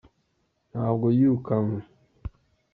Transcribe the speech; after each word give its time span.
Ntabwo 0.71 1.05
yirukanywe 1.17 1.81